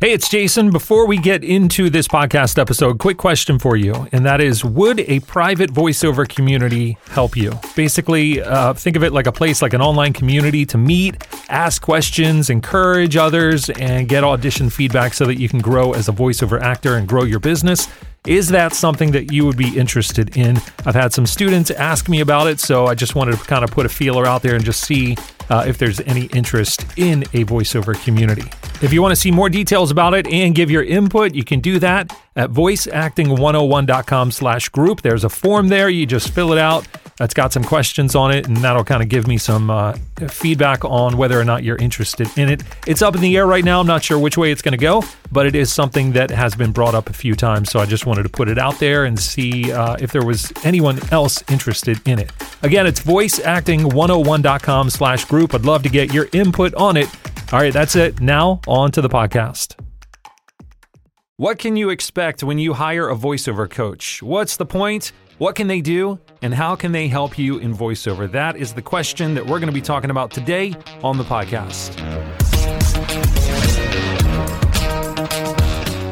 Hey, 0.00 0.12
it's 0.12 0.28
Jason. 0.28 0.70
Before 0.70 1.06
we 1.06 1.16
get 1.16 1.42
into 1.42 1.88
this 1.88 2.08
podcast 2.08 2.58
episode, 2.58 2.98
quick 2.98 3.16
question 3.16 3.58
for 3.58 3.74
you, 3.74 4.06
and 4.12 4.26
that 4.26 4.40
is 4.40 4.62
Would 4.62 5.00
a 5.00 5.20
private 5.20 5.72
voiceover 5.72 6.28
community 6.28 6.98
help 7.08 7.36
you? 7.36 7.52
Basically, 7.74 8.42
uh, 8.42 8.74
think 8.74 8.96
of 8.96 9.04
it 9.04 9.12
like 9.12 9.26
a 9.26 9.32
place, 9.32 9.62
like 9.62 9.72
an 9.72 9.80
online 9.80 10.12
community 10.12 10.66
to 10.66 10.76
meet, 10.76 11.26
ask 11.48 11.80
questions, 11.80 12.50
encourage 12.50 13.16
others, 13.16 13.70
and 13.70 14.06
get 14.06 14.24
audition 14.24 14.68
feedback 14.68 15.14
so 15.14 15.24
that 15.24 15.36
you 15.36 15.48
can 15.48 15.60
grow 15.60 15.92
as 15.92 16.08
a 16.08 16.12
voiceover 16.12 16.60
actor 16.60 16.96
and 16.96 17.08
grow 17.08 17.22
your 17.24 17.40
business. 17.40 17.88
Is 18.26 18.48
that 18.48 18.74
something 18.74 19.12
that 19.12 19.32
you 19.32 19.46
would 19.46 19.56
be 19.56 19.78
interested 19.78 20.36
in? 20.36 20.56
I've 20.84 20.94
had 20.94 21.14
some 21.14 21.24
students 21.24 21.70
ask 21.70 22.08
me 22.08 22.20
about 22.20 22.46
it, 22.48 22.58
so 22.60 22.86
I 22.86 22.94
just 22.94 23.14
wanted 23.14 23.38
to 23.38 23.44
kind 23.44 23.64
of 23.64 23.70
put 23.70 23.86
a 23.86 23.90
feeler 23.90 24.26
out 24.26 24.42
there 24.42 24.54
and 24.56 24.64
just 24.64 24.82
see 24.82 25.16
uh, 25.48 25.64
if 25.66 25.78
there's 25.78 26.00
any 26.00 26.26
interest 26.26 26.84
in 26.96 27.22
a 27.32 27.44
voiceover 27.44 27.94
community. 28.04 28.50
If 28.82 28.92
you 28.92 29.00
want 29.00 29.12
to 29.12 29.16
see 29.16 29.30
more 29.30 29.48
details 29.48 29.90
about 29.90 30.14
it 30.14 30.26
and 30.26 30.54
give 30.54 30.70
your 30.70 30.82
input, 30.82 31.34
you 31.34 31.44
can 31.44 31.60
do 31.60 31.78
that 31.78 32.14
at 32.36 32.50
voiceacting101.com 32.50 34.30
slash 34.30 34.68
group. 34.68 35.02
There's 35.02 35.24
a 35.24 35.28
form 35.28 35.68
there. 35.68 35.88
You 35.88 36.06
just 36.06 36.30
fill 36.30 36.52
it 36.52 36.58
out. 36.58 36.86
That's 37.16 37.32
got 37.32 37.52
some 37.52 37.62
questions 37.62 38.16
on 38.16 38.32
it, 38.32 38.48
and 38.48 38.56
that'll 38.56 38.82
kind 38.82 39.00
of 39.00 39.08
give 39.08 39.28
me 39.28 39.38
some 39.38 39.70
uh, 39.70 39.92
feedback 40.28 40.84
on 40.84 41.16
whether 41.16 41.40
or 41.40 41.44
not 41.44 41.62
you're 41.62 41.76
interested 41.76 42.26
in 42.36 42.48
it. 42.48 42.64
It's 42.88 43.02
up 43.02 43.14
in 43.14 43.20
the 43.20 43.36
air 43.36 43.46
right 43.46 43.64
now. 43.64 43.78
I'm 43.78 43.86
not 43.86 44.02
sure 44.02 44.18
which 44.18 44.36
way 44.36 44.50
it's 44.50 44.62
going 44.62 44.72
to 44.72 44.78
go, 44.78 45.04
but 45.30 45.46
it 45.46 45.54
is 45.54 45.72
something 45.72 46.10
that 46.12 46.30
has 46.30 46.56
been 46.56 46.72
brought 46.72 46.96
up 46.96 47.08
a 47.08 47.12
few 47.12 47.36
times. 47.36 47.70
So 47.70 47.78
I 47.78 47.86
just 47.86 48.04
wanted 48.04 48.24
to 48.24 48.28
put 48.28 48.48
it 48.48 48.58
out 48.58 48.80
there 48.80 49.04
and 49.04 49.16
see 49.16 49.72
uh, 49.72 49.96
if 50.00 50.10
there 50.10 50.24
was 50.24 50.52
anyone 50.64 50.98
else 51.12 51.44
interested 51.48 52.00
in 52.06 52.18
it. 52.18 52.32
Again, 52.64 52.84
it's 52.84 53.00
voiceacting101.com 53.00 54.90
slash 54.90 55.24
group. 55.26 55.54
I'd 55.54 55.64
love 55.64 55.84
to 55.84 55.88
get 55.88 56.12
your 56.12 56.28
input 56.32 56.74
on 56.74 56.96
it. 56.96 57.08
All 57.52 57.60
right, 57.60 57.72
that's 57.72 57.94
it. 57.94 58.20
Now, 58.20 58.60
on 58.66 58.90
to 58.92 59.00
the 59.00 59.08
podcast. 59.08 59.78
What 61.36 61.58
can 61.58 61.76
you 61.76 61.90
expect 61.90 62.42
when 62.42 62.58
you 62.58 62.72
hire 62.72 63.08
a 63.08 63.14
voiceover 63.14 63.70
coach? 63.70 64.22
What's 64.22 64.56
the 64.56 64.66
point? 64.66 65.12
What 65.38 65.54
can 65.54 65.66
they 65.68 65.80
do? 65.80 66.18
And 66.42 66.54
how 66.54 66.74
can 66.74 66.92
they 66.92 67.06
help 67.06 67.38
you 67.38 67.58
in 67.58 67.74
voiceover? 67.74 68.30
That 68.30 68.56
is 68.56 68.72
the 68.72 68.82
question 68.82 69.34
that 69.34 69.44
we're 69.44 69.58
going 69.60 69.68
to 69.68 69.72
be 69.72 69.80
talking 69.80 70.10
about 70.10 70.30
today 70.30 70.74
on 71.02 71.18
the 71.18 71.24
podcast. 71.24 71.94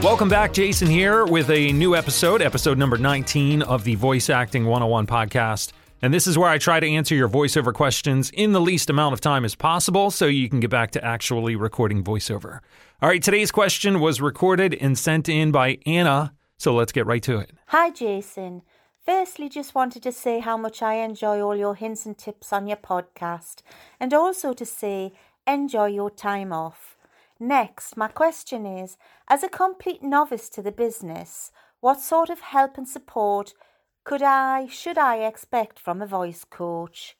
Welcome 0.02 0.28
back, 0.28 0.52
Jason 0.52 0.88
here 0.88 1.24
with 1.24 1.48
a 1.50 1.72
new 1.72 1.96
episode, 1.96 2.42
episode 2.42 2.76
number 2.76 2.98
19 2.98 3.62
of 3.62 3.84
the 3.84 3.94
Voice 3.94 4.28
Acting 4.28 4.64
101 4.66 5.06
podcast. 5.06 5.72
And 6.02 6.12
this 6.12 6.26
is 6.26 6.36
where 6.36 6.50
I 6.50 6.58
try 6.58 6.80
to 6.80 6.88
answer 6.88 7.14
your 7.14 7.28
voiceover 7.28 7.72
questions 7.72 8.30
in 8.30 8.50
the 8.50 8.60
least 8.60 8.90
amount 8.90 9.12
of 9.12 9.20
time 9.20 9.44
as 9.44 9.54
possible 9.54 10.10
so 10.10 10.26
you 10.26 10.48
can 10.48 10.58
get 10.58 10.68
back 10.68 10.90
to 10.90 11.04
actually 11.04 11.54
recording 11.54 12.02
voiceover. 12.02 12.58
All 13.00 13.08
right, 13.08 13.22
today's 13.22 13.52
question 13.52 14.00
was 14.00 14.20
recorded 14.20 14.74
and 14.74 14.98
sent 14.98 15.28
in 15.28 15.52
by 15.52 15.78
Anna, 15.86 16.34
so 16.58 16.74
let's 16.74 16.90
get 16.90 17.06
right 17.06 17.22
to 17.22 17.38
it. 17.38 17.52
Hi, 17.66 17.90
Jason. 17.90 18.62
Firstly, 19.06 19.48
just 19.48 19.76
wanted 19.76 20.02
to 20.02 20.10
say 20.10 20.40
how 20.40 20.56
much 20.56 20.82
I 20.82 20.94
enjoy 20.94 21.40
all 21.40 21.54
your 21.54 21.76
hints 21.76 22.04
and 22.04 22.18
tips 22.18 22.52
on 22.52 22.66
your 22.66 22.78
podcast, 22.78 23.62
and 24.00 24.12
also 24.12 24.52
to 24.54 24.66
say 24.66 25.12
enjoy 25.46 25.86
your 25.86 26.10
time 26.10 26.52
off. 26.52 26.96
Next, 27.38 27.96
my 27.96 28.08
question 28.08 28.66
is 28.66 28.96
As 29.28 29.44
a 29.44 29.48
complete 29.48 30.02
novice 30.02 30.48
to 30.50 30.62
the 30.62 30.72
business, 30.72 31.52
what 31.80 32.00
sort 32.00 32.28
of 32.28 32.40
help 32.40 32.76
and 32.76 32.88
support 32.88 33.54
could 34.04 34.22
I, 34.22 34.66
should 34.66 34.98
I 34.98 35.18
expect 35.18 35.78
from 35.78 36.02
a 36.02 36.06
voice 36.06 36.44
coach? 36.48 37.16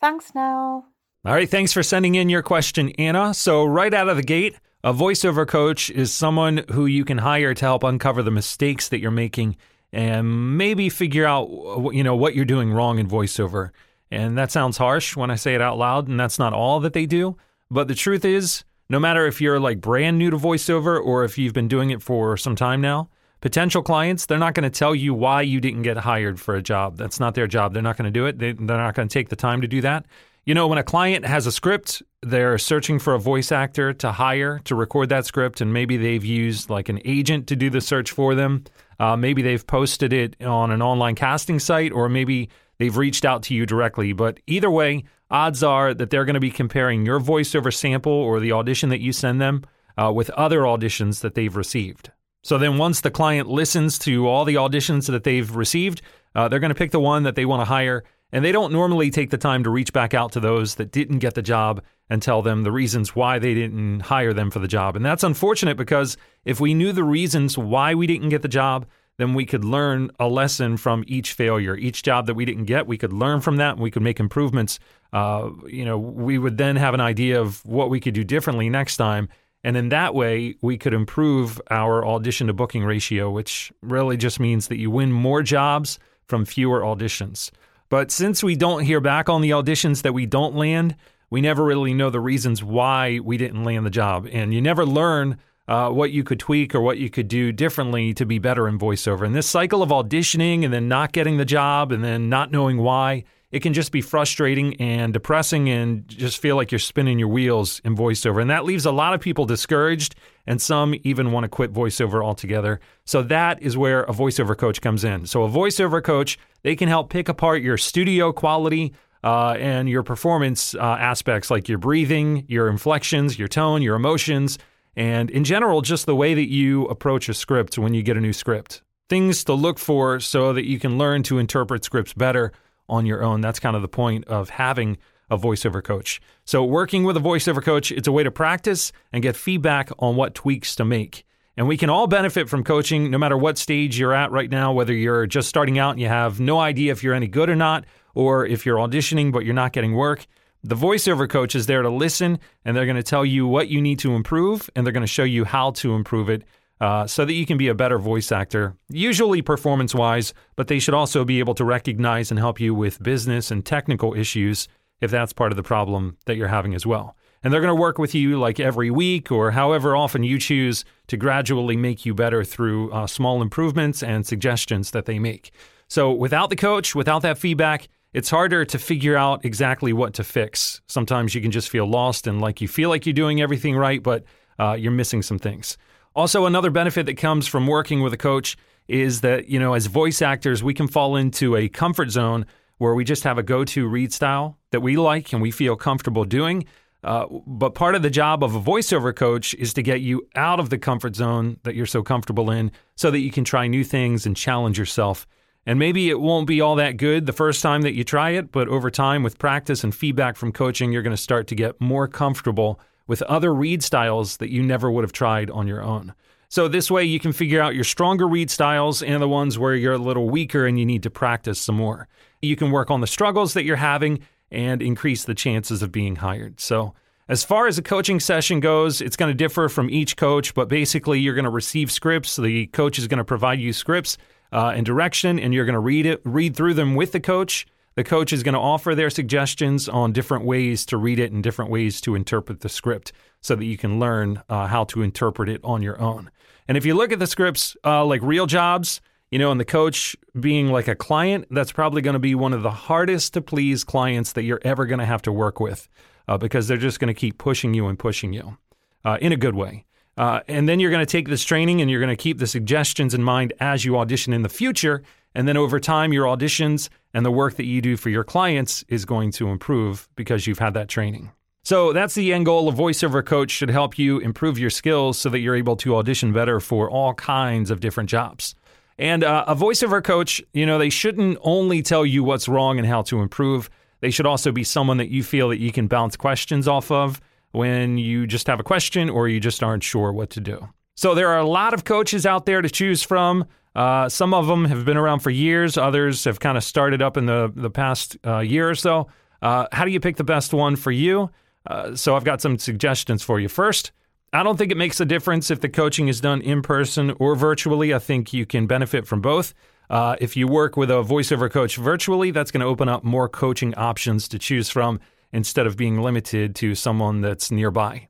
Thanks 0.00 0.34
now. 0.34 0.86
All 1.24 1.34
right, 1.34 1.48
thanks 1.48 1.72
for 1.72 1.82
sending 1.82 2.14
in 2.14 2.28
your 2.28 2.42
question, 2.42 2.90
Anna. 2.90 3.34
So, 3.34 3.64
right 3.64 3.92
out 3.92 4.08
of 4.08 4.16
the 4.16 4.22
gate, 4.22 4.56
a 4.82 4.94
voiceover 4.94 5.46
coach 5.46 5.90
is 5.90 6.12
someone 6.12 6.64
who 6.72 6.86
you 6.86 7.04
can 7.04 7.18
hire 7.18 7.52
to 7.52 7.64
help 7.64 7.84
uncover 7.84 8.22
the 8.22 8.30
mistakes 8.30 8.88
that 8.88 9.00
you're 9.00 9.10
making 9.10 9.56
and 9.92 10.56
maybe 10.56 10.88
figure 10.88 11.26
out 11.26 11.48
you 11.92 12.02
know 12.02 12.16
what 12.16 12.34
you're 12.34 12.44
doing 12.44 12.72
wrong 12.72 12.98
in 12.98 13.06
voiceover. 13.08 13.70
And 14.10 14.38
that 14.38 14.50
sounds 14.50 14.78
harsh 14.78 15.16
when 15.16 15.30
I 15.30 15.36
say 15.36 15.54
it 15.54 15.60
out 15.60 15.78
loud, 15.78 16.08
and 16.08 16.18
that's 16.18 16.38
not 16.38 16.52
all 16.52 16.80
that 16.80 16.94
they 16.94 17.06
do. 17.06 17.36
But 17.70 17.88
the 17.88 17.94
truth 17.94 18.24
is, 18.24 18.64
no 18.88 18.98
matter 18.98 19.26
if 19.26 19.40
you're 19.40 19.60
like 19.60 19.80
brand 19.80 20.18
new 20.18 20.30
to 20.30 20.36
voiceover 20.36 21.00
or 21.00 21.24
if 21.24 21.38
you've 21.38 21.52
been 21.52 21.68
doing 21.68 21.90
it 21.90 22.02
for 22.02 22.36
some 22.36 22.56
time 22.56 22.80
now, 22.80 23.08
potential 23.40 23.82
clients, 23.82 24.26
they're 24.26 24.38
not 24.38 24.54
going 24.54 24.70
to 24.70 24.78
tell 24.78 24.94
you 24.94 25.14
why 25.14 25.42
you 25.42 25.60
didn't 25.60 25.82
get 25.82 25.96
hired 25.96 26.40
for 26.40 26.54
a 26.54 26.62
job. 26.62 26.96
That's 26.96 27.20
not 27.20 27.34
their 27.34 27.46
job. 27.46 27.72
They're 27.72 27.82
not 27.82 27.96
going 27.96 28.06
to 28.06 28.10
do 28.10 28.26
it. 28.26 28.38
They, 28.38 28.52
they're 28.52 28.76
not 28.76 28.94
going 28.94 29.08
to 29.08 29.12
take 29.12 29.28
the 29.28 29.36
time 29.36 29.60
to 29.60 29.68
do 29.68 29.80
that. 29.80 30.06
You 30.46 30.54
know, 30.54 30.68
when 30.68 30.78
a 30.78 30.82
client 30.82 31.26
has 31.26 31.46
a 31.46 31.52
script, 31.52 32.02
they're 32.22 32.58
searching 32.58 32.98
for 32.98 33.14
a 33.14 33.18
voice 33.18 33.52
actor 33.52 33.92
to 33.94 34.10
hire 34.10 34.58
to 34.64 34.74
record 34.74 35.10
that 35.10 35.26
script, 35.26 35.60
and 35.60 35.72
maybe 35.72 35.96
they've 35.96 36.24
used 36.24 36.70
like 36.70 36.88
an 36.88 37.00
agent 37.04 37.46
to 37.48 37.56
do 37.56 37.68
the 37.70 37.80
search 37.80 38.10
for 38.10 38.34
them. 38.34 38.64
Uh, 38.98 39.16
maybe 39.16 39.42
they've 39.42 39.66
posted 39.66 40.12
it 40.12 40.42
on 40.42 40.70
an 40.70 40.82
online 40.82 41.14
casting 41.14 41.58
site, 41.58 41.92
or 41.92 42.08
maybe 42.08 42.48
they've 42.78 42.96
reached 42.96 43.24
out 43.24 43.42
to 43.44 43.54
you 43.54 43.66
directly. 43.66 44.12
But 44.12 44.40
either 44.46 44.70
way, 44.70 45.04
odds 45.30 45.62
are 45.62 45.92
that 45.94 46.10
they're 46.10 46.24
going 46.24 46.34
to 46.34 46.40
be 46.40 46.50
comparing 46.50 47.04
your 47.04 47.20
voiceover 47.20 47.72
sample 47.72 48.12
or 48.12 48.40
the 48.40 48.52
audition 48.52 48.88
that 48.88 49.00
you 49.00 49.12
send 49.12 49.40
them 49.40 49.62
uh, 49.96 50.10
with 50.12 50.30
other 50.30 50.60
auditions 50.60 51.20
that 51.20 51.34
they've 51.34 51.54
received. 51.54 52.10
So 52.42 52.56
then, 52.58 52.78
once 52.78 53.00
the 53.00 53.10
client 53.10 53.48
listens 53.48 53.98
to 54.00 54.26
all 54.26 54.44
the 54.44 54.54
auditions 54.54 55.06
that 55.08 55.24
they've 55.24 55.54
received, 55.54 56.02
uh, 56.34 56.48
they're 56.48 56.60
going 56.60 56.70
to 56.70 56.74
pick 56.74 56.90
the 56.90 57.00
one 57.00 57.24
that 57.24 57.34
they 57.34 57.44
want 57.44 57.60
to 57.60 57.66
hire. 57.66 58.04
And 58.32 58.44
they 58.44 58.52
don't 58.52 58.72
normally 58.72 59.10
take 59.10 59.30
the 59.30 59.38
time 59.38 59.64
to 59.64 59.70
reach 59.70 59.92
back 59.92 60.14
out 60.14 60.32
to 60.32 60.40
those 60.40 60.76
that 60.76 60.92
didn't 60.92 61.18
get 61.18 61.34
the 61.34 61.42
job 61.42 61.82
and 62.08 62.22
tell 62.22 62.42
them 62.42 62.62
the 62.62 62.72
reasons 62.72 63.14
why 63.14 63.38
they 63.38 63.54
didn't 63.54 64.00
hire 64.00 64.32
them 64.32 64.50
for 64.50 64.58
the 64.58 64.68
job. 64.68 64.96
And 64.96 65.04
that's 65.04 65.24
unfortunate 65.24 65.76
because 65.76 66.16
if 66.44 66.60
we 66.60 66.74
knew 66.74 66.92
the 66.92 67.04
reasons 67.04 67.58
why 67.58 67.94
we 67.94 68.06
didn't 68.06 68.28
get 68.28 68.42
the 68.42 68.48
job, 68.48 68.86
then 69.18 69.34
we 69.34 69.44
could 69.44 69.64
learn 69.64 70.10
a 70.18 70.26
lesson 70.26 70.76
from 70.76 71.04
each 71.06 71.34
failure. 71.34 71.76
Each 71.76 72.02
job 72.02 72.26
that 72.26 72.34
we 72.34 72.44
didn't 72.44 72.64
get, 72.64 72.86
we 72.86 72.96
could 72.96 73.12
learn 73.12 73.40
from 73.40 73.56
that 73.56 73.72
and 73.72 73.80
we 73.80 73.90
could 73.90 74.02
make 74.02 74.18
improvements. 74.18 74.78
Uh, 75.12 75.50
you 75.66 75.84
know, 75.84 75.98
we 75.98 76.38
would 76.38 76.56
then 76.56 76.76
have 76.76 76.94
an 76.94 77.00
idea 77.00 77.40
of 77.40 77.64
what 77.66 77.90
we 77.90 78.00
could 78.00 78.14
do 78.14 78.24
differently 78.24 78.70
next 78.70 78.96
time. 78.96 79.28
And 79.62 79.76
in 79.76 79.90
that 79.90 80.14
way, 80.14 80.56
we 80.62 80.78
could 80.78 80.94
improve 80.94 81.60
our 81.70 82.04
audition 82.06 82.46
to 82.46 82.52
booking 82.52 82.84
ratio, 82.84 83.30
which 83.30 83.72
really 83.82 84.16
just 84.16 84.40
means 84.40 84.68
that 84.68 84.78
you 84.78 84.90
win 84.90 85.12
more 85.12 85.42
jobs 85.42 85.98
from 86.26 86.44
fewer 86.44 86.80
auditions. 86.80 87.50
But 87.90 88.10
since 88.10 88.42
we 88.42 88.56
don't 88.56 88.84
hear 88.84 89.00
back 89.00 89.28
on 89.28 89.42
the 89.42 89.50
auditions 89.50 90.02
that 90.02 90.14
we 90.14 90.24
don't 90.24 90.54
land, 90.54 90.96
we 91.28 91.40
never 91.40 91.64
really 91.64 91.92
know 91.92 92.08
the 92.08 92.20
reasons 92.20 92.62
why 92.62 93.20
we 93.22 93.36
didn't 93.36 93.64
land 93.64 93.84
the 93.84 93.90
job. 93.90 94.28
And 94.32 94.54
you 94.54 94.62
never 94.62 94.86
learn 94.86 95.38
uh, 95.68 95.90
what 95.90 96.10
you 96.10 96.24
could 96.24 96.40
tweak 96.40 96.74
or 96.74 96.80
what 96.80 96.98
you 96.98 97.10
could 97.10 97.28
do 97.28 97.52
differently 97.52 98.14
to 98.14 98.26
be 98.26 98.38
better 98.38 98.66
in 98.66 98.78
voiceover. 98.78 99.26
And 99.26 99.34
this 99.34 99.46
cycle 99.46 99.82
of 99.82 99.90
auditioning 99.90 100.64
and 100.64 100.72
then 100.72 100.88
not 100.88 101.12
getting 101.12 101.36
the 101.36 101.44
job 101.44 101.92
and 101.92 102.02
then 102.02 102.28
not 102.28 102.50
knowing 102.50 102.78
why, 102.78 103.24
it 103.52 103.60
can 103.60 103.72
just 103.72 103.90
be 103.90 104.00
frustrating 104.00 104.80
and 104.80 105.12
depressing 105.12 105.68
and 105.68 106.06
just 106.06 106.38
feel 106.38 106.56
like 106.56 106.70
you're 106.70 106.78
spinning 106.78 107.18
your 107.18 107.28
wheels 107.28 107.80
in 107.84 107.96
voiceover. 107.96 108.40
And 108.40 108.50
that 108.50 108.64
leaves 108.64 108.86
a 108.86 108.92
lot 108.92 109.12
of 109.12 109.20
people 109.20 109.44
discouraged 109.44 110.14
and 110.46 110.62
some 110.62 110.94
even 111.02 111.32
want 111.32 111.44
to 111.44 111.48
quit 111.48 111.72
voiceover 111.72 112.24
altogether. 112.24 112.80
So 113.04 113.22
that 113.24 113.60
is 113.60 113.76
where 113.76 114.02
a 114.04 114.12
voiceover 114.12 114.56
coach 114.56 114.80
comes 114.80 115.02
in. 115.02 115.26
So 115.26 115.42
a 115.42 115.48
voiceover 115.48 116.02
coach, 116.02 116.38
they 116.62 116.76
can 116.76 116.88
help 116.88 117.10
pick 117.10 117.28
apart 117.28 117.62
your 117.62 117.76
studio 117.76 118.32
quality 118.32 118.94
uh, 119.24 119.56
and 119.58 119.88
your 119.88 120.02
performance 120.02 120.74
uh, 120.74 120.78
aspects 120.78 121.50
like 121.50 121.68
your 121.68 121.78
breathing, 121.78 122.44
your 122.48 122.68
inflections, 122.68 123.38
your 123.38 123.48
tone, 123.48 123.82
your 123.82 123.96
emotions, 123.96 124.58
and 124.96 125.30
in 125.30 125.44
general, 125.44 125.82
just 125.82 126.06
the 126.06 126.16
way 126.16 126.34
that 126.34 126.48
you 126.48 126.86
approach 126.86 127.28
a 127.28 127.34
script 127.34 127.78
when 127.78 127.94
you 127.94 128.02
get 128.02 128.16
a 128.16 128.20
new 128.20 128.32
script. 128.32 128.82
Things 129.08 129.44
to 129.44 129.54
look 129.54 129.78
for 129.78 130.20
so 130.20 130.52
that 130.52 130.66
you 130.66 130.78
can 130.78 130.98
learn 130.98 131.22
to 131.24 131.38
interpret 131.38 131.84
scripts 131.84 132.12
better 132.12 132.52
on 132.90 133.06
your 133.06 133.22
own. 133.22 133.40
That's 133.40 133.60
kind 133.60 133.76
of 133.76 133.82
the 133.82 133.88
point 133.88 134.26
of 134.26 134.50
having 134.50 134.98
a 135.30 135.38
voiceover 135.38 135.82
coach. 135.82 136.20
So, 136.44 136.64
working 136.64 137.04
with 137.04 137.16
a 137.16 137.20
voiceover 137.20 137.62
coach, 137.62 137.92
it's 137.92 138.08
a 138.08 138.12
way 138.12 138.24
to 138.24 138.30
practice 138.30 138.92
and 139.12 139.22
get 139.22 139.36
feedback 139.36 139.90
on 139.98 140.16
what 140.16 140.34
tweaks 140.34 140.74
to 140.76 140.84
make. 140.84 141.24
And 141.56 141.68
we 141.68 141.76
can 141.76 141.90
all 141.90 142.06
benefit 142.06 142.48
from 142.48 142.64
coaching 142.64 143.10
no 143.10 143.18
matter 143.18 143.36
what 143.36 143.58
stage 143.58 143.98
you're 143.98 144.14
at 144.14 144.30
right 144.30 144.50
now, 144.50 144.72
whether 144.72 144.92
you're 144.92 145.26
just 145.26 145.48
starting 145.48 145.78
out 145.78 145.92
and 145.92 146.00
you 146.00 146.08
have 146.08 146.40
no 146.40 146.58
idea 146.58 146.92
if 146.92 147.02
you're 147.02 147.14
any 147.14 147.28
good 147.28 147.48
or 147.48 147.56
not, 147.56 147.84
or 148.14 148.46
if 148.46 148.64
you're 148.64 148.78
auditioning 148.78 149.32
but 149.32 149.44
you're 149.44 149.54
not 149.54 149.72
getting 149.72 149.94
work. 149.94 150.26
The 150.62 150.76
voiceover 150.76 151.28
coach 151.28 151.54
is 151.54 151.66
there 151.66 151.82
to 151.82 151.90
listen 151.90 152.38
and 152.64 152.76
they're 152.76 152.86
going 152.86 152.96
to 152.96 153.02
tell 153.02 153.24
you 153.24 153.46
what 153.46 153.68
you 153.68 153.80
need 153.80 153.98
to 154.00 154.14
improve 154.14 154.68
and 154.74 154.84
they're 154.84 154.92
going 154.92 155.02
to 155.02 155.06
show 155.06 155.24
you 155.24 155.44
how 155.44 155.70
to 155.72 155.94
improve 155.94 156.28
it 156.28 156.44
uh, 156.80 157.06
so 157.06 157.24
that 157.24 157.34
you 157.34 157.44
can 157.44 157.58
be 157.58 157.68
a 157.68 157.74
better 157.74 157.98
voice 157.98 158.32
actor, 158.32 158.74
usually 158.88 159.42
performance 159.42 159.94
wise, 159.94 160.32
but 160.56 160.68
they 160.68 160.78
should 160.78 160.94
also 160.94 161.24
be 161.24 161.38
able 161.38 161.54
to 161.54 161.64
recognize 161.64 162.30
and 162.30 162.38
help 162.38 162.58
you 162.58 162.74
with 162.74 163.02
business 163.02 163.50
and 163.50 163.66
technical 163.66 164.14
issues 164.14 164.66
if 165.00 165.10
that's 165.10 165.32
part 165.32 165.52
of 165.52 165.56
the 165.56 165.62
problem 165.62 166.16
that 166.26 166.36
you're 166.36 166.48
having 166.48 166.74
as 166.74 166.86
well. 166.86 167.16
And 167.42 167.52
they're 167.52 167.60
going 167.60 167.74
to 167.74 167.80
work 167.80 167.98
with 167.98 168.14
you 168.14 168.38
like 168.38 168.60
every 168.60 168.90
week 168.90 169.32
or 169.32 169.50
however 169.52 169.96
often 169.96 170.22
you 170.22 170.38
choose 170.38 170.84
to 171.06 171.16
gradually 171.16 171.76
make 171.76 172.04
you 172.04 172.14
better 172.14 172.44
through 172.44 172.92
uh, 172.92 173.06
small 173.06 173.40
improvements 173.40 174.02
and 174.02 174.26
suggestions 174.26 174.90
that 174.90 175.06
they 175.06 175.18
make. 175.18 175.52
So 175.88 176.12
without 176.12 176.50
the 176.50 176.56
coach, 176.56 176.94
without 176.94 177.22
that 177.22 177.38
feedback, 177.38 177.88
it's 178.12 178.30
harder 178.30 178.64
to 178.66 178.78
figure 178.78 179.16
out 179.16 179.44
exactly 179.44 179.92
what 179.92 180.14
to 180.14 180.24
fix. 180.24 180.80
Sometimes 180.86 181.34
you 181.34 181.40
can 181.40 181.50
just 181.50 181.70
feel 181.70 181.86
lost 181.86 182.26
and 182.26 182.40
like 182.40 182.60
you 182.60 182.68
feel 182.68 182.90
like 182.90 183.06
you're 183.06 183.12
doing 183.12 183.40
everything 183.40 183.76
right, 183.76 184.02
but 184.02 184.24
uh, 184.58 184.74
you're 184.78 184.92
missing 184.92 185.22
some 185.22 185.38
things. 185.38 185.78
Also, 186.14 186.46
another 186.46 186.70
benefit 186.70 187.06
that 187.06 187.16
comes 187.16 187.46
from 187.46 187.66
working 187.66 188.02
with 188.02 188.12
a 188.12 188.16
coach 188.16 188.56
is 188.88 189.20
that, 189.20 189.48
you 189.48 189.58
know, 189.58 189.74
as 189.74 189.86
voice 189.86 190.20
actors, 190.20 190.62
we 190.62 190.74
can 190.74 190.88
fall 190.88 191.14
into 191.14 191.56
a 191.56 191.68
comfort 191.68 192.10
zone 192.10 192.44
where 192.78 192.94
we 192.94 193.04
just 193.04 193.22
have 193.24 193.38
a 193.38 193.42
go 193.42 193.64
to 193.64 193.86
read 193.86 194.12
style 194.12 194.58
that 194.72 194.80
we 194.80 194.96
like 194.96 195.32
and 195.32 195.40
we 195.40 195.50
feel 195.50 195.76
comfortable 195.76 196.24
doing. 196.24 196.64
Uh, 197.04 197.26
but 197.46 197.74
part 197.74 197.94
of 197.94 198.02
the 198.02 198.10
job 198.10 198.42
of 198.42 198.54
a 198.54 198.60
voiceover 198.60 199.14
coach 199.14 199.54
is 199.54 199.72
to 199.72 199.82
get 199.82 200.00
you 200.00 200.26
out 200.34 200.58
of 200.60 200.68
the 200.68 200.78
comfort 200.78 201.14
zone 201.14 201.58
that 201.62 201.74
you're 201.74 201.86
so 201.86 202.02
comfortable 202.02 202.50
in 202.50 202.70
so 202.96 203.10
that 203.10 203.20
you 203.20 203.30
can 203.30 203.44
try 203.44 203.66
new 203.66 203.84
things 203.84 204.26
and 204.26 204.36
challenge 204.36 204.78
yourself. 204.78 205.26
And 205.66 205.78
maybe 205.78 206.10
it 206.10 206.20
won't 206.20 206.46
be 206.46 206.60
all 206.60 206.74
that 206.76 206.96
good 206.96 207.26
the 207.26 207.32
first 207.32 207.62
time 207.62 207.82
that 207.82 207.94
you 207.94 208.02
try 208.02 208.30
it, 208.30 208.50
but 208.50 208.68
over 208.68 208.90
time, 208.90 209.22
with 209.22 209.38
practice 209.38 209.84
and 209.84 209.94
feedback 209.94 210.36
from 210.36 210.52
coaching, 210.52 210.90
you're 210.90 211.02
going 211.02 211.16
to 211.16 211.22
start 211.22 211.46
to 211.48 211.54
get 211.54 211.80
more 211.80 212.08
comfortable 212.08 212.80
with 213.10 213.22
other 213.22 213.52
read 213.52 213.82
styles 213.82 214.36
that 214.36 214.50
you 214.50 214.62
never 214.62 214.88
would 214.88 215.02
have 215.02 215.12
tried 215.12 215.50
on 215.50 215.66
your 215.66 215.82
own. 215.82 216.14
So, 216.48 216.68
this 216.68 216.92
way, 216.92 217.02
you 217.02 217.18
can 217.18 217.32
figure 217.32 217.60
out 217.60 217.74
your 217.74 217.82
stronger 217.82 218.28
read 218.28 218.52
styles 218.52 219.02
and 219.02 219.20
the 219.20 219.28
ones 219.28 219.58
where 219.58 219.74
you're 219.74 219.94
a 219.94 219.98
little 219.98 220.30
weaker 220.30 220.64
and 220.64 220.78
you 220.78 220.86
need 220.86 221.02
to 221.02 221.10
practice 221.10 221.60
some 221.60 221.74
more. 221.74 222.06
You 222.40 222.54
can 222.54 222.70
work 222.70 222.88
on 222.88 223.00
the 223.00 223.08
struggles 223.08 223.54
that 223.54 223.64
you're 223.64 223.74
having 223.74 224.20
and 224.52 224.80
increase 224.80 225.24
the 225.24 225.34
chances 225.34 225.82
of 225.82 225.90
being 225.90 226.16
hired. 226.16 226.60
So, 226.60 226.94
as 227.28 227.42
far 227.42 227.66
as 227.66 227.78
a 227.78 227.82
coaching 227.82 228.20
session 228.20 228.60
goes, 228.60 229.00
it's 229.00 229.16
going 229.16 229.30
to 229.30 229.36
differ 229.36 229.68
from 229.68 229.90
each 229.90 230.16
coach, 230.16 230.54
but 230.54 230.68
basically, 230.68 231.18
you're 231.18 231.34
going 231.34 231.42
to 231.42 231.50
receive 231.50 231.90
scripts. 231.90 232.36
The 232.36 232.68
coach 232.68 232.96
is 232.96 233.08
going 233.08 233.18
to 233.18 233.24
provide 233.24 233.58
you 233.58 233.72
scripts 233.72 234.18
uh, 234.52 234.72
and 234.76 234.86
direction, 234.86 235.40
and 235.40 235.52
you're 235.52 235.66
going 235.66 235.74
to 235.74 235.80
read 235.80 236.06
it, 236.06 236.20
read 236.24 236.54
through 236.54 236.74
them 236.74 236.94
with 236.94 237.10
the 237.10 237.20
coach. 237.20 237.66
The 237.96 238.04
coach 238.04 238.32
is 238.32 238.42
going 238.42 238.54
to 238.54 238.60
offer 238.60 238.94
their 238.94 239.10
suggestions 239.10 239.88
on 239.88 240.12
different 240.12 240.44
ways 240.44 240.86
to 240.86 240.96
read 240.96 241.18
it 241.18 241.32
and 241.32 241.42
different 241.42 241.70
ways 241.70 242.00
to 242.02 242.14
interpret 242.14 242.60
the 242.60 242.68
script 242.68 243.12
so 243.40 243.56
that 243.56 243.64
you 243.64 243.76
can 243.76 243.98
learn 243.98 244.42
uh, 244.48 244.68
how 244.68 244.84
to 244.84 245.02
interpret 245.02 245.48
it 245.48 245.60
on 245.64 245.82
your 245.82 246.00
own. 246.00 246.30
And 246.68 246.76
if 246.76 246.86
you 246.86 246.94
look 246.94 247.10
at 247.12 247.18
the 247.18 247.26
scripts 247.26 247.76
uh, 247.84 248.04
like 248.04 248.22
real 248.22 248.46
jobs, 248.46 249.00
you 249.30 249.38
know, 249.38 249.50
and 249.50 249.60
the 249.60 249.64
coach 249.64 250.16
being 250.38 250.70
like 250.70 250.88
a 250.88 250.94
client, 250.94 251.46
that's 251.50 251.72
probably 251.72 252.02
going 252.02 252.14
to 252.14 252.20
be 252.20 252.34
one 252.34 252.52
of 252.52 252.62
the 252.62 252.70
hardest 252.70 253.34
to 253.34 253.40
please 253.40 253.84
clients 253.84 254.32
that 254.32 254.44
you're 254.44 254.60
ever 254.62 254.86
going 254.86 254.98
to 254.98 255.04
have 255.06 255.22
to 255.22 255.32
work 255.32 255.60
with 255.60 255.88
uh, 256.28 256.38
because 256.38 256.68
they're 256.68 256.76
just 256.76 257.00
going 257.00 257.12
to 257.12 257.14
keep 257.14 257.38
pushing 257.38 257.74
you 257.74 257.88
and 257.88 257.98
pushing 257.98 258.32
you 258.32 258.56
uh, 259.04 259.18
in 259.20 259.32
a 259.32 259.36
good 259.36 259.54
way. 259.54 259.84
Uh, 260.16 260.40
and 260.48 260.68
then 260.68 260.80
you're 260.80 260.90
going 260.90 261.04
to 261.04 261.10
take 261.10 261.28
this 261.28 261.44
training 261.44 261.80
and 261.80 261.90
you're 261.90 262.00
going 262.00 262.14
to 262.14 262.22
keep 262.22 262.38
the 262.38 262.46
suggestions 262.46 263.14
in 263.14 263.22
mind 263.22 263.52
as 263.60 263.84
you 263.84 263.96
audition 263.96 264.32
in 264.32 264.42
the 264.42 264.48
future. 264.48 265.02
And 265.34 265.46
then 265.46 265.56
over 265.56 265.78
time, 265.78 266.12
your 266.12 266.26
auditions 266.26 266.88
and 267.14 267.24
the 267.24 267.30
work 267.30 267.56
that 267.56 267.66
you 267.66 267.80
do 267.80 267.96
for 267.96 268.10
your 268.10 268.24
clients 268.24 268.84
is 268.88 269.04
going 269.04 269.30
to 269.32 269.48
improve 269.48 270.08
because 270.16 270.46
you've 270.46 270.58
had 270.58 270.74
that 270.74 270.88
training. 270.88 271.32
So 271.62 271.92
that's 271.92 272.14
the 272.14 272.32
end 272.32 272.46
goal. 272.46 272.68
A 272.68 272.72
voiceover 272.72 273.24
coach 273.24 273.50
should 273.50 273.70
help 273.70 273.98
you 273.98 274.18
improve 274.18 274.58
your 274.58 274.70
skills 274.70 275.18
so 275.18 275.28
that 275.28 275.40
you're 275.40 275.54
able 275.54 275.76
to 275.76 275.96
audition 275.96 276.32
better 276.32 276.58
for 276.58 276.90
all 276.90 277.14
kinds 277.14 277.70
of 277.70 277.80
different 277.80 278.08
jobs. 278.08 278.54
And 278.98 279.24
uh, 279.24 279.44
a 279.46 279.54
voiceover 279.54 280.02
coach, 280.02 280.42
you 280.52 280.66
know, 280.66 280.78
they 280.78 280.90
shouldn't 280.90 281.38
only 281.42 281.82
tell 281.82 282.04
you 282.04 282.24
what's 282.24 282.48
wrong 282.48 282.78
and 282.78 282.86
how 282.86 283.02
to 283.02 283.20
improve. 283.20 283.70
They 284.00 284.10
should 284.10 284.26
also 284.26 284.52
be 284.52 284.64
someone 284.64 284.96
that 284.96 285.10
you 285.10 285.22
feel 285.22 285.48
that 285.50 285.58
you 285.58 285.72
can 285.72 285.86
bounce 285.86 286.16
questions 286.16 286.66
off 286.66 286.90
of 286.90 287.20
when 287.52 287.98
you 287.98 288.26
just 288.26 288.46
have 288.46 288.60
a 288.60 288.64
question 288.64 289.10
or 289.10 289.28
you 289.28 289.40
just 289.40 289.62
aren't 289.62 289.84
sure 289.84 290.12
what 290.12 290.30
to 290.30 290.40
do. 290.40 290.68
So 291.00 291.14
there 291.14 291.28
are 291.28 291.38
a 291.38 291.46
lot 291.46 291.72
of 291.72 291.84
coaches 291.84 292.26
out 292.26 292.44
there 292.44 292.60
to 292.60 292.68
choose 292.68 293.02
from. 293.02 293.46
Uh, 293.74 294.10
some 294.10 294.34
of 294.34 294.46
them 294.48 294.66
have 294.66 294.84
been 294.84 294.98
around 294.98 295.20
for 295.20 295.30
years. 295.30 295.78
Others 295.78 296.24
have 296.24 296.40
kind 296.40 296.58
of 296.58 296.62
started 296.62 297.00
up 297.00 297.16
in 297.16 297.24
the 297.24 297.50
the 297.56 297.70
past 297.70 298.18
uh, 298.26 298.40
year 298.40 298.68
or 298.68 298.74
so. 298.74 299.08
Uh, 299.40 299.64
how 299.72 299.86
do 299.86 299.92
you 299.92 299.98
pick 299.98 300.16
the 300.16 300.24
best 300.24 300.52
one 300.52 300.76
for 300.76 300.90
you? 300.90 301.30
Uh, 301.66 301.96
so 301.96 302.16
I've 302.16 302.24
got 302.24 302.42
some 302.42 302.58
suggestions 302.58 303.22
for 303.22 303.40
you. 303.40 303.48
First, 303.48 303.92
I 304.34 304.42
don't 304.42 304.58
think 304.58 304.70
it 304.70 304.76
makes 304.76 305.00
a 305.00 305.06
difference 305.06 305.50
if 305.50 305.62
the 305.62 305.70
coaching 305.70 306.08
is 306.08 306.20
done 306.20 306.42
in 306.42 306.60
person 306.60 307.14
or 307.18 307.34
virtually. 307.34 307.94
I 307.94 307.98
think 307.98 308.34
you 308.34 308.44
can 308.44 308.66
benefit 308.66 309.06
from 309.06 309.22
both. 309.22 309.54
Uh, 309.88 310.16
if 310.20 310.36
you 310.36 310.46
work 310.46 310.76
with 310.76 310.90
a 310.90 311.02
voiceover 311.02 311.50
coach 311.50 311.76
virtually, 311.78 312.30
that's 312.30 312.50
going 312.50 312.60
to 312.60 312.66
open 312.66 312.90
up 312.90 313.04
more 313.04 313.26
coaching 313.26 313.74
options 313.76 314.28
to 314.28 314.38
choose 314.38 314.68
from 314.68 315.00
instead 315.32 315.66
of 315.66 315.78
being 315.78 316.02
limited 316.02 316.54
to 316.56 316.74
someone 316.74 317.22
that's 317.22 317.50
nearby. 317.50 318.09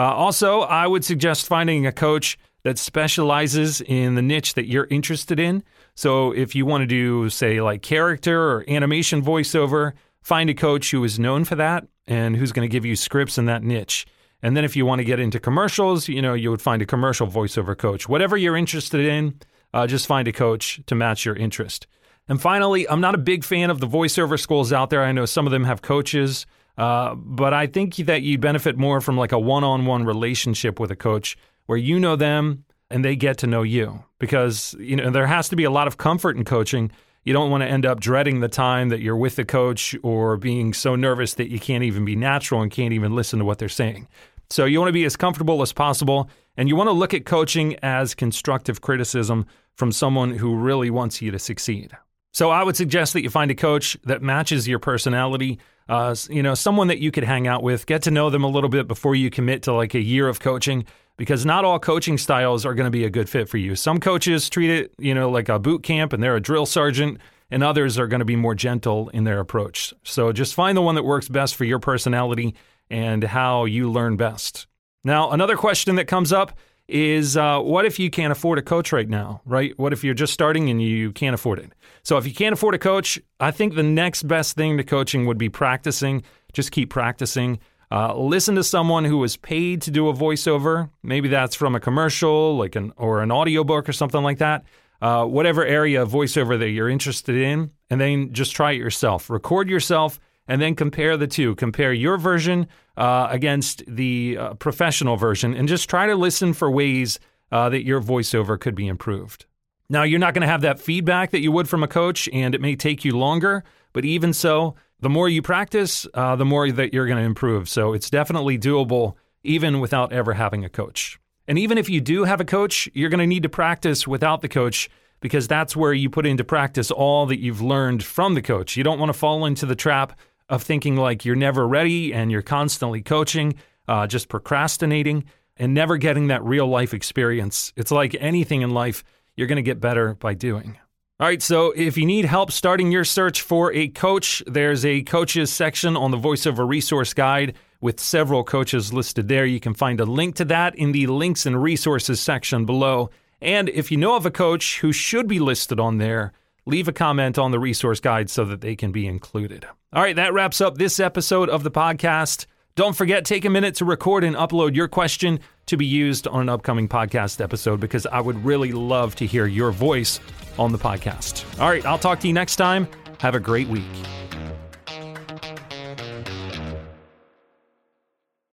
Uh, 0.00 0.14
also, 0.14 0.62
I 0.62 0.86
would 0.86 1.04
suggest 1.04 1.46
finding 1.46 1.84
a 1.84 1.92
coach 1.92 2.38
that 2.62 2.78
specializes 2.78 3.82
in 3.82 4.14
the 4.14 4.22
niche 4.22 4.54
that 4.54 4.66
you're 4.66 4.86
interested 4.90 5.38
in. 5.38 5.62
So, 5.94 6.32
if 6.32 6.54
you 6.54 6.64
want 6.64 6.80
to 6.80 6.86
do, 6.86 7.28
say, 7.28 7.60
like 7.60 7.82
character 7.82 8.50
or 8.50 8.64
animation 8.66 9.20
voiceover, 9.22 9.92
find 10.22 10.48
a 10.48 10.54
coach 10.54 10.90
who 10.90 11.04
is 11.04 11.18
known 11.18 11.44
for 11.44 11.54
that 11.56 11.86
and 12.06 12.34
who's 12.34 12.50
going 12.50 12.66
to 12.66 12.72
give 12.72 12.86
you 12.86 12.96
scripts 12.96 13.36
in 13.36 13.44
that 13.44 13.62
niche. 13.62 14.06
And 14.42 14.56
then 14.56 14.64
if 14.64 14.74
you 14.74 14.86
want 14.86 15.00
to 15.00 15.04
get 15.04 15.20
into 15.20 15.38
commercials, 15.38 16.08
you 16.08 16.22
know, 16.22 16.32
you 16.32 16.50
would 16.50 16.62
find 16.62 16.80
a 16.80 16.86
commercial 16.86 17.26
voiceover 17.26 17.76
coach. 17.76 18.08
Whatever 18.08 18.38
you're 18.38 18.56
interested 18.56 19.04
in, 19.04 19.38
uh, 19.74 19.86
just 19.86 20.06
find 20.06 20.26
a 20.26 20.32
coach 20.32 20.80
to 20.86 20.94
match 20.94 21.26
your 21.26 21.36
interest. 21.36 21.86
And 22.26 22.40
finally, 22.40 22.88
I'm 22.88 23.02
not 23.02 23.14
a 23.14 23.18
big 23.18 23.44
fan 23.44 23.68
of 23.68 23.80
the 23.80 23.86
voiceover 23.86 24.40
schools 24.40 24.72
out 24.72 24.88
there. 24.88 25.04
I 25.04 25.12
know 25.12 25.26
some 25.26 25.46
of 25.46 25.50
them 25.50 25.64
have 25.64 25.82
coaches, 25.82 26.46
uh, 26.80 27.14
but 27.14 27.52
I 27.52 27.66
think 27.66 27.96
that 27.96 28.22
you 28.22 28.38
benefit 28.38 28.78
more 28.78 29.02
from 29.02 29.18
like 29.18 29.32
a 29.32 29.38
one 29.38 29.64
on 29.64 29.84
one 29.84 30.06
relationship 30.06 30.80
with 30.80 30.90
a 30.90 30.96
coach 30.96 31.36
where 31.66 31.76
you 31.76 32.00
know 32.00 32.16
them 32.16 32.64
and 32.88 33.04
they 33.04 33.16
get 33.16 33.36
to 33.38 33.46
know 33.46 33.62
you 33.62 34.02
because, 34.18 34.74
you 34.80 34.96
know, 34.96 35.10
there 35.10 35.26
has 35.26 35.50
to 35.50 35.56
be 35.56 35.64
a 35.64 35.70
lot 35.70 35.86
of 35.86 35.98
comfort 35.98 36.38
in 36.38 36.44
coaching. 36.46 36.90
You 37.22 37.34
don't 37.34 37.50
want 37.50 37.62
to 37.62 37.68
end 37.68 37.84
up 37.84 38.00
dreading 38.00 38.40
the 38.40 38.48
time 38.48 38.88
that 38.88 39.00
you're 39.00 39.14
with 39.14 39.36
the 39.36 39.44
coach 39.44 39.94
or 40.02 40.38
being 40.38 40.72
so 40.72 40.96
nervous 40.96 41.34
that 41.34 41.50
you 41.50 41.60
can't 41.60 41.84
even 41.84 42.06
be 42.06 42.16
natural 42.16 42.62
and 42.62 42.70
can't 42.70 42.94
even 42.94 43.14
listen 43.14 43.40
to 43.40 43.44
what 43.44 43.58
they're 43.58 43.68
saying. 43.68 44.08
So 44.48 44.64
you 44.64 44.80
want 44.80 44.88
to 44.88 44.94
be 44.94 45.04
as 45.04 45.16
comfortable 45.16 45.60
as 45.60 45.74
possible, 45.74 46.30
and 46.56 46.66
you 46.66 46.76
want 46.76 46.88
to 46.88 46.92
look 46.92 47.12
at 47.12 47.26
coaching 47.26 47.76
as 47.82 48.14
constructive 48.14 48.80
criticism 48.80 49.44
from 49.76 49.92
someone 49.92 50.30
who 50.30 50.56
really 50.56 50.88
wants 50.88 51.20
you 51.20 51.30
to 51.30 51.38
succeed. 51.38 51.92
So 52.32 52.50
I 52.50 52.62
would 52.62 52.76
suggest 52.76 53.12
that 53.12 53.22
you 53.22 53.30
find 53.30 53.50
a 53.50 53.54
coach 53.54 53.98
that 54.04 54.22
matches 54.22 54.66
your 54.66 54.78
personality. 54.78 55.58
Uh, 55.90 56.14
you 56.28 56.40
know, 56.40 56.54
someone 56.54 56.86
that 56.86 57.00
you 57.00 57.10
could 57.10 57.24
hang 57.24 57.48
out 57.48 57.64
with, 57.64 57.84
get 57.84 58.02
to 58.02 58.12
know 58.12 58.30
them 58.30 58.44
a 58.44 58.48
little 58.48 58.70
bit 58.70 58.86
before 58.86 59.16
you 59.16 59.28
commit 59.28 59.64
to 59.64 59.72
like 59.72 59.92
a 59.92 60.00
year 60.00 60.28
of 60.28 60.38
coaching, 60.38 60.84
because 61.16 61.44
not 61.44 61.64
all 61.64 61.80
coaching 61.80 62.16
styles 62.16 62.64
are 62.64 62.74
going 62.74 62.86
to 62.86 62.92
be 62.92 63.04
a 63.04 63.10
good 63.10 63.28
fit 63.28 63.48
for 63.48 63.58
you. 63.58 63.74
Some 63.74 63.98
coaches 63.98 64.48
treat 64.48 64.70
it, 64.70 64.94
you 64.98 65.14
know, 65.16 65.28
like 65.28 65.48
a 65.48 65.58
boot 65.58 65.82
camp, 65.82 66.12
and 66.12 66.22
they're 66.22 66.36
a 66.36 66.40
drill 66.40 66.64
sergeant, 66.64 67.18
and 67.50 67.64
others 67.64 67.98
are 67.98 68.06
going 68.06 68.20
to 68.20 68.24
be 68.24 68.36
more 68.36 68.54
gentle 68.54 69.08
in 69.08 69.24
their 69.24 69.40
approach. 69.40 69.92
So 70.04 70.30
just 70.30 70.54
find 70.54 70.76
the 70.76 70.82
one 70.82 70.94
that 70.94 71.02
works 71.02 71.28
best 71.28 71.56
for 71.56 71.64
your 71.64 71.80
personality 71.80 72.54
and 72.88 73.24
how 73.24 73.64
you 73.64 73.90
learn 73.90 74.16
best. 74.16 74.68
Now, 75.02 75.32
another 75.32 75.56
question 75.56 75.96
that 75.96 76.06
comes 76.06 76.32
up 76.32 76.56
is 76.86 77.36
uh, 77.36 77.58
what 77.60 77.84
if 77.84 77.98
you 77.98 78.10
can't 78.10 78.30
afford 78.32 78.58
a 78.58 78.62
coach 78.62 78.92
right 78.92 79.08
now, 79.08 79.40
right? 79.44 79.76
What 79.76 79.92
if 79.92 80.04
you're 80.04 80.14
just 80.14 80.32
starting 80.32 80.70
and 80.70 80.80
you 80.80 81.10
can't 81.10 81.34
afford 81.34 81.58
it? 81.58 81.72
So, 82.02 82.16
if 82.16 82.26
you 82.26 82.34
can't 82.34 82.52
afford 82.52 82.74
a 82.74 82.78
coach, 82.78 83.18
I 83.38 83.50
think 83.50 83.74
the 83.74 83.82
next 83.82 84.24
best 84.24 84.56
thing 84.56 84.76
to 84.76 84.84
coaching 84.84 85.26
would 85.26 85.38
be 85.38 85.48
practicing. 85.48 86.22
Just 86.52 86.72
keep 86.72 86.90
practicing. 86.90 87.58
Uh, 87.92 88.16
listen 88.16 88.54
to 88.54 88.62
someone 88.62 89.04
who 89.04 89.18
was 89.18 89.36
paid 89.36 89.82
to 89.82 89.90
do 89.90 90.08
a 90.08 90.14
voiceover. 90.14 90.90
Maybe 91.02 91.28
that's 91.28 91.56
from 91.56 91.74
a 91.74 91.80
commercial, 91.80 92.56
like 92.56 92.76
an 92.76 92.92
or 92.96 93.22
an 93.22 93.32
audiobook 93.32 93.88
or 93.88 93.92
something 93.92 94.22
like 94.22 94.38
that. 94.38 94.64
Uh, 95.02 95.24
whatever 95.24 95.64
area 95.64 96.02
of 96.02 96.10
voiceover 96.10 96.58
that 96.58 96.68
you're 96.68 96.88
interested 96.88 97.34
in, 97.34 97.70
and 97.88 98.00
then 98.00 98.32
just 98.32 98.54
try 98.54 98.72
it 98.72 98.78
yourself. 98.78 99.30
Record 99.30 99.68
yourself 99.68 100.20
and 100.46 100.60
then 100.60 100.74
compare 100.74 101.16
the 101.16 101.26
two. 101.26 101.54
Compare 101.54 101.92
your 101.92 102.18
version 102.18 102.66
uh, 102.96 103.28
against 103.30 103.82
the 103.86 104.36
uh, 104.38 104.54
professional 104.54 105.16
version, 105.16 105.54
and 105.54 105.68
just 105.68 105.88
try 105.88 106.06
to 106.06 106.14
listen 106.14 106.52
for 106.52 106.70
ways 106.70 107.18
uh, 107.50 107.68
that 107.68 107.84
your 107.84 108.00
voiceover 108.00 108.58
could 108.60 108.74
be 108.74 108.88
improved. 108.88 109.46
Now, 109.90 110.04
you're 110.04 110.20
not 110.20 110.34
going 110.34 110.42
to 110.42 110.48
have 110.48 110.62
that 110.62 110.80
feedback 110.80 111.32
that 111.32 111.40
you 111.40 111.50
would 111.50 111.68
from 111.68 111.82
a 111.82 111.88
coach, 111.88 112.28
and 112.32 112.54
it 112.54 112.60
may 112.60 112.76
take 112.76 113.04
you 113.04 113.18
longer, 113.18 113.64
but 113.92 114.04
even 114.04 114.32
so, 114.32 114.76
the 115.00 115.10
more 115.10 115.28
you 115.28 115.42
practice, 115.42 116.06
uh, 116.14 116.36
the 116.36 116.44
more 116.44 116.70
that 116.70 116.94
you're 116.94 117.06
going 117.06 117.18
to 117.18 117.24
improve. 117.24 117.68
So 117.68 117.92
it's 117.92 118.08
definitely 118.08 118.56
doable 118.56 119.14
even 119.42 119.80
without 119.80 120.12
ever 120.12 120.34
having 120.34 120.64
a 120.64 120.68
coach. 120.68 121.18
And 121.48 121.58
even 121.58 121.76
if 121.76 121.90
you 121.90 122.00
do 122.00 122.24
have 122.24 122.40
a 122.40 122.44
coach, 122.44 122.88
you're 122.94 123.10
going 123.10 123.18
to 123.18 123.26
need 123.26 123.42
to 123.42 123.48
practice 123.48 124.06
without 124.06 124.42
the 124.42 124.48
coach 124.48 124.88
because 125.20 125.48
that's 125.48 125.74
where 125.74 125.92
you 125.92 126.08
put 126.08 126.26
into 126.26 126.44
practice 126.44 126.90
all 126.90 127.26
that 127.26 127.40
you've 127.40 127.60
learned 127.60 128.04
from 128.04 128.34
the 128.34 128.42
coach. 128.42 128.76
You 128.76 128.84
don't 128.84 129.00
want 129.00 129.10
to 129.10 129.18
fall 129.18 129.44
into 129.44 129.66
the 129.66 129.74
trap 129.74 130.18
of 130.48 130.62
thinking 130.62 130.96
like 130.96 131.24
you're 131.24 131.34
never 131.34 131.66
ready 131.66 132.12
and 132.14 132.30
you're 132.30 132.42
constantly 132.42 133.02
coaching, 133.02 133.54
uh, 133.88 134.06
just 134.06 134.28
procrastinating, 134.28 135.24
and 135.56 135.74
never 135.74 135.96
getting 135.96 136.28
that 136.28 136.44
real 136.44 136.66
life 136.66 136.94
experience. 136.94 137.72
It's 137.76 137.90
like 137.90 138.16
anything 138.18 138.62
in 138.62 138.70
life, 138.70 139.02
you're 139.36 139.46
going 139.46 139.56
to 139.56 139.62
get 139.62 139.80
better 139.80 140.14
by 140.14 140.34
doing. 140.34 140.78
All 141.20 141.26
right, 141.26 141.42
so 141.42 141.72
if 141.76 141.98
you 141.98 142.06
need 142.06 142.24
help 142.24 142.50
starting 142.50 142.90
your 142.90 143.04
search 143.04 143.42
for 143.42 143.72
a 143.74 143.88
coach, 143.88 144.42
there's 144.46 144.86
a 144.86 145.02
coaches 145.02 145.52
section 145.52 145.94
on 145.94 146.10
the 146.10 146.16
VoiceOver 146.16 146.66
resource 146.66 147.12
guide 147.12 147.56
with 147.82 148.00
several 148.00 148.42
coaches 148.42 148.92
listed 148.92 149.28
there. 149.28 149.44
You 149.44 149.60
can 149.60 149.74
find 149.74 150.00
a 150.00 150.06
link 150.06 150.36
to 150.36 150.46
that 150.46 150.74
in 150.76 150.92
the 150.92 151.06
links 151.08 151.44
and 151.44 151.62
resources 151.62 152.20
section 152.20 152.64
below. 152.64 153.10
And 153.42 153.68
if 153.68 153.90
you 153.90 153.98
know 153.98 154.16
of 154.16 154.24
a 154.24 154.30
coach 154.30 154.80
who 154.80 154.92
should 154.92 155.28
be 155.28 155.40
listed 155.40 155.78
on 155.78 155.98
there, 155.98 156.32
leave 156.64 156.88
a 156.88 156.92
comment 156.92 157.38
on 157.38 157.50
the 157.50 157.58
resource 157.58 158.00
guide 158.00 158.30
so 158.30 158.44
that 158.46 158.60
they 158.62 158.74
can 158.74 158.90
be 158.92 159.06
included. 159.06 159.66
All 159.92 160.02
right, 160.02 160.16
that 160.16 160.32
wraps 160.32 160.60
up 160.60 160.78
this 160.78 161.00
episode 161.00 161.50
of 161.50 161.64
the 161.64 161.70
podcast. 161.70 162.46
Don't 162.76 162.94
forget, 162.96 163.24
take 163.24 163.44
a 163.44 163.50
minute 163.50 163.74
to 163.76 163.84
record 163.84 164.24
and 164.24 164.36
upload 164.36 164.74
your 164.74 164.88
question 164.88 165.40
to 165.66 165.76
be 165.76 165.86
used 165.86 166.26
on 166.28 166.42
an 166.42 166.48
upcoming 166.48 166.88
podcast 166.88 167.40
episode 167.40 167.80
because 167.80 168.06
I 168.06 168.20
would 168.20 168.44
really 168.44 168.72
love 168.72 169.14
to 169.16 169.26
hear 169.26 169.46
your 169.46 169.70
voice 169.70 170.20
on 170.58 170.72
the 170.72 170.78
podcast. 170.78 171.44
All 171.60 171.68
right, 171.68 171.84
I'll 171.84 171.98
talk 171.98 172.20
to 172.20 172.26
you 172.26 172.32
next 172.32 172.56
time. 172.56 172.88
Have 173.18 173.34
a 173.34 173.40
great 173.40 173.68
week. 173.68 173.84